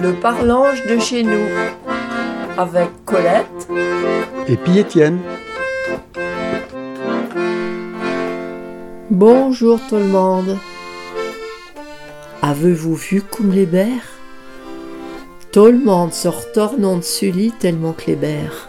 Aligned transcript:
Le 0.00 0.12
parlange 0.12 0.84
de 0.86 0.98
chez 0.98 1.24
nous. 1.24 1.48
Avec 2.56 2.88
Colette. 3.04 3.68
Et 4.46 4.56
puis 4.56 4.78
Étienne. 4.78 5.18
Bonjour 9.10 9.80
tout 9.88 9.96
le 9.96 10.04
monde. 10.04 10.56
Avez-vous 12.42 12.94
vu 12.94 13.22
comme 13.22 13.50
les 13.50 13.66
bères 13.66 14.12
Tout 15.50 15.66
le 15.66 15.78
monde 15.78 16.12
se 16.12 16.28
retourne 16.28 16.98
dessus 16.98 17.32
lit 17.32 17.52
tellement 17.58 17.92
que 17.92 18.06
les 18.06 18.16
bères. 18.16 18.68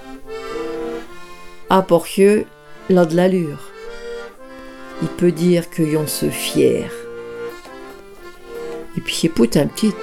Ah, 1.70 1.84
pour 1.84 2.07
que, 2.07 2.43
là 2.89 3.05
de 3.05 3.16
l'allure. 3.16 3.70
Il 5.04 5.07
peut 5.09 5.32
dire 5.32 5.70
que 5.70 5.84
y'on 5.84 6.07
se 6.07 6.30
fier. 6.30 6.91
Et 8.98 9.02
puis, 9.02 9.21
écoute 9.25 9.55
un 9.55 9.68
petit, 9.68 9.93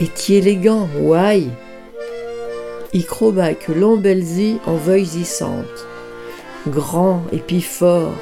et 0.00 0.06
qui 0.06 0.36
élégant, 0.36 0.88
ouais. 1.00 1.44
Il 2.92 3.04
croba 3.04 3.54
que 3.54 3.72
l'ombelzy 3.72 4.58
en 4.66 4.76
veuillissante. 4.76 5.86
Grand 6.66 7.22
et 7.32 7.38
puis 7.38 7.60
fort, 7.60 8.14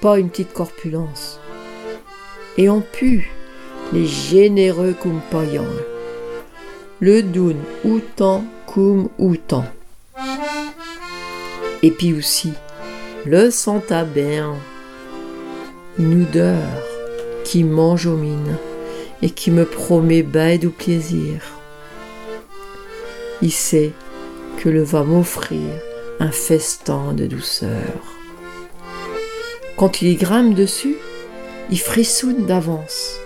pas 0.00 0.18
une 0.18 0.28
petite 0.28 0.52
corpulence. 0.52 1.40
Et 2.56 2.68
on 2.68 2.80
pue, 2.80 3.30
les 3.92 4.06
généreux 4.06 4.94
cum 5.00 5.20
payan. 5.30 5.66
Le 7.00 7.22
doune 7.22 7.62
outan 7.84 8.44
cum 8.66 9.08
outan. 9.18 9.64
Et 11.82 11.90
puis 11.90 12.12
aussi, 12.12 12.52
le 13.24 13.50
bien, 14.14 14.54
une 15.98 16.22
odeur 16.22 16.62
qui 17.44 17.62
mange 17.62 18.06
aux 18.06 18.16
mines 18.16 18.56
et 19.22 19.30
qui 19.30 19.50
me 19.50 19.64
promet 19.64 20.22
baide 20.22 20.64
ou 20.64 20.70
plaisir. 20.70 21.42
Il 23.42 23.52
sait 23.52 23.92
que 24.58 24.68
le 24.68 24.82
va 24.82 25.04
m'offrir 25.04 25.68
un 26.20 26.30
festin 26.30 27.12
de 27.12 27.26
douceur. 27.26 28.02
Quand 29.76 30.02
il 30.02 30.08
y 30.08 30.16
grimpe 30.16 30.54
dessus, 30.54 30.96
il 31.70 31.78
frissonne 31.78 32.46
d'avance. 32.46 33.18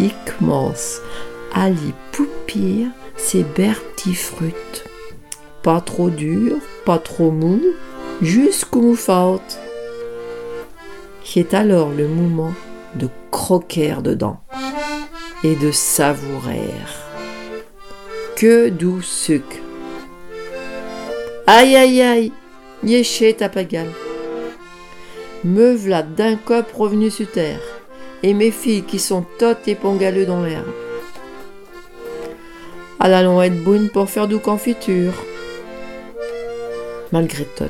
Il 0.00 0.10
commence 0.38 1.00
à 1.54 1.70
y 1.70 1.94
poupir 2.10 2.88
ses 3.16 3.44
bertis 3.44 4.14
fruits. 4.14 4.54
Pas 5.62 5.80
trop 5.80 6.10
dur, 6.10 6.56
pas 6.84 6.98
trop 6.98 7.30
mou, 7.30 7.60
comme 8.70 8.96
faute. 8.96 9.58
C'est 11.24 11.54
alors 11.54 11.90
le 11.90 12.06
moment 12.08 12.52
de 12.96 13.08
croquer 13.30 13.96
dedans 14.02 14.43
et 15.44 15.54
de 15.54 15.70
savourer. 15.70 16.72
Que 18.34 18.70
doux 18.70 19.02
sucre. 19.02 19.58
Aïe 21.46 21.76
aïe 21.76 22.00
aïe, 22.00 22.32
yéché 22.82 23.34
tapagal. 23.34 23.88
Me 25.44 25.74
v'là 25.74 26.02
d'un 26.02 26.36
cop 26.36 26.72
revenu 26.72 27.10
sur 27.10 27.30
terre, 27.30 27.60
et 28.22 28.32
mes 28.32 28.50
filles 28.50 28.84
qui 28.84 28.98
sont 28.98 29.26
totes 29.38 29.68
et 29.68 29.74
pongaleux 29.74 30.24
dans 30.24 30.42
l'herbe. 30.42 30.72
Allons 32.98 33.42
être 33.42 33.62
bonne 33.62 33.90
pour 33.90 34.08
faire 34.08 34.26
du 34.26 34.38
confiture. 34.38 35.12
Malgré 37.12 37.44
tout, 37.44 37.64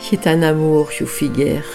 c'est 0.00 0.26
un 0.26 0.40
amour, 0.40 0.90
chou 0.90 1.06
figuère. 1.06 1.66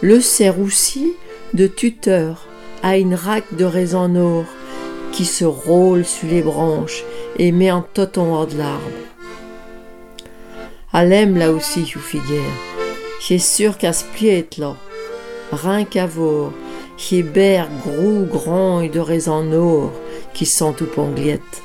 Le 0.00 0.22
cerf 0.22 0.58
aussi 0.58 1.12
de 1.52 1.66
tuteur 1.66 2.46
à 2.82 2.96
une 2.96 3.14
raque 3.14 3.54
de 3.56 3.64
raisin 3.64 4.14
or 4.16 4.44
qui 5.12 5.24
se 5.24 5.44
rôle 5.44 6.04
sur 6.04 6.28
les 6.28 6.42
branches 6.42 7.04
et 7.38 7.52
met 7.52 7.68
un 7.68 7.84
toton 7.94 8.34
hors 8.34 8.46
de 8.46 8.58
l'arbre. 8.58 8.80
Elle 10.92 11.38
là 11.38 11.52
aussi, 11.52 11.80
you 11.80 12.00
figure. 12.00 12.42
C'est 13.20 13.38
sûr 13.38 13.78
qu'à 13.78 13.92
ce 13.92 14.04
pied 14.04 14.48
là, 14.58 14.76
rien 15.52 15.84
qu'à 15.84 16.06
voir, 16.06 16.52
c'est 16.96 17.22
ber 17.22 17.68
gros 17.84 18.24
grand 18.24 18.80
et 18.80 18.88
de 18.88 19.00
raisin 19.00 19.52
or 19.52 19.92
qui 20.34 20.46
sent 20.46 20.74
tout 20.76 20.86
pongliette. 20.86 21.62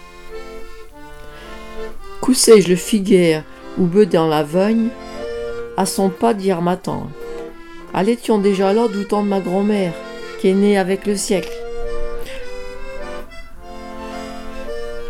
Coussais-je 2.21 2.69
le 2.69 2.75
figuière 2.75 3.43
ou 3.77 3.85
beu 3.85 4.05
dans 4.05 4.27
la 4.27 4.43
vogne, 4.43 4.89
à 5.77 5.85
son 5.85 6.09
pas 6.09 6.33
d'hier 6.33 6.61
matin. 6.61 7.07
Allait-on 7.93 8.37
déjà 8.37 8.73
là 8.73 8.87
du 8.87 9.05
temps 9.05 9.23
de 9.23 9.29
ma 9.29 9.39
grand-mère, 9.39 9.93
qui 10.39 10.49
est 10.49 10.53
née 10.53 10.77
avec 10.77 11.05
le 11.05 11.15
siècle 11.15 11.51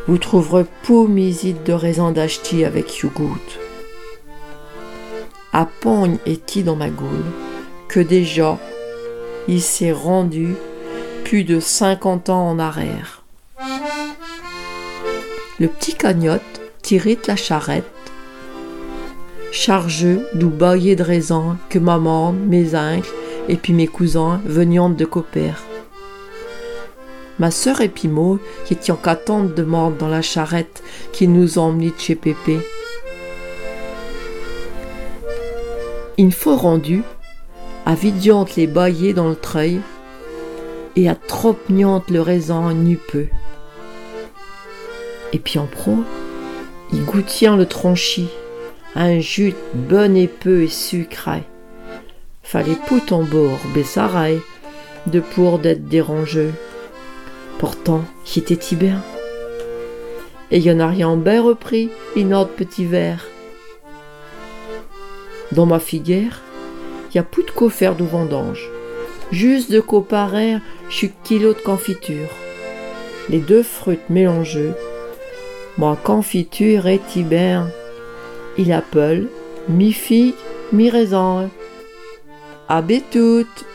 Vous 0.08 0.18
trouverez 0.18 0.66
pomisite 0.84 1.64
de 1.64 1.74
raisin 1.74 2.12
d'achti 2.12 2.64
avec 2.64 3.00
yougout. 3.00 3.42
À 5.52 5.68
pogne 5.82 6.18
est 6.26 6.60
dans 6.60 6.76
ma 6.76 6.90
goule, 6.90 7.26
que 7.88 8.00
déjà 8.00 8.60
il 9.48 9.62
s'est 9.62 9.92
rendu 9.92 10.56
plus 11.24 11.44
de 11.44 11.60
cinquante 11.60 12.30
ans 12.30 12.50
en 12.50 12.60
arrière. 12.60 13.24
Le 15.60 15.68
petit 15.68 15.96
cagnotte 15.96 16.42
tirait 16.82 17.18
la 17.28 17.36
charrette 17.36 17.86
chargeux 19.56 20.28
d'où 20.34 20.50
bailler 20.50 20.96
de 20.96 21.04
raisin 21.04 21.58
que 21.70 21.80
maman, 21.80 22.34
mes 22.34 22.76
oncles 22.76 23.14
et 23.48 23.56
puis 23.56 23.74
mes 23.74 23.88
cousins 23.88 24.42
venions 24.46 24.90
de 24.90 25.06
copère. 25.06 25.64
Ma 27.38 27.52
sœur 27.52 27.82
et 27.82 27.90
Pimo, 27.90 28.40
qui 28.66 28.74
étions 28.74 28.96
qu'attendre 28.96 29.54
de 29.54 29.64
mordre 29.64 29.98
dans 29.98 30.08
la 30.08 30.22
charrette 30.22 30.82
qui 31.12 31.28
nous 31.28 31.58
emmenait 31.58 31.92
chez 31.98 32.16
Pépé. 32.16 32.60
Une 36.18 36.32
fois 36.32 36.56
rendu, 36.56 37.04
à 37.86 37.94
vidiante 37.94 38.56
les 38.56 38.68
bailler 38.68 39.14
dans 39.14 39.28
le 39.28 39.36
treuil 39.36 39.82
et 40.96 41.10
à 41.10 41.16
trop 41.16 41.58
le 41.70 42.20
raisin 42.20 42.74
nu 42.74 42.98
peu. 42.98 43.26
Et 45.34 45.40
puis 45.40 45.60
en 45.60 45.66
pro, 45.66 45.98
il 46.94 47.04
goûtient 47.04 47.58
le 47.58 47.66
tronchi 47.66 48.30
un 48.96 49.20
jus 49.20 49.54
bon 49.74 50.16
et 50.16 50.28
peu 50.28 50.64
et 50.64 50.70
sucré. 50.70 51.44
Fallait 52.46 52.78
pout 52.88 53.12
en 53.12 53.24
bord, 53.24 53.60
de 55.08 55.20
pour 55.20 55.60
d'être 55.60 55.88
dérangeux. 55.90 56.54
Pourtant, 57.58 58.06
j'étais 58.24 58.56
tibère. 58.56 59.02
Et 60.52 60.60
y 60.60 60.72
en 60.72 60.80
a 60.80 60.88
rien 60.88 61.18
bien 61.18 61.42
repris, 61.42 61.90
une 62.16 62.34
autre 62.34 62.54
petit 62.54 62.86
verre. 62.86 63.26
Dans 65.52 65.66
ma 65.66 65.80
figuère, 65.80 66.42
y 67.14 67.20
a 67.20 67.24
plus 67.24 67.44
de 67.44 67.52
quoi 67.52 67.70
faire 67.70 67.96
de 67.96 68.04
vendange. 68.04 68.70
Juste 69.32 69.72
de 69.72 69.80
comparer 69.80 70.58
je 70.90 71.08
kilo 71.24 71.54
de 71.54 71.60
confiture. 71.60 72.30
Les 73.30 73.40
deux 73.40 73.64
fruits 73.64 74.00
mélangeux. 74.10 74.74
Moi, 75.78 75.98
confiture 76.04 76.88
et 76.88 77.00
tibère 77.00 77.68
il 78.58 78.72
appelle 78.72 79.28
mi-figue, 79.68 80.34
mi-raisin. 80.72 81.50
À 82.68 82.82
toutes 83.12 83.66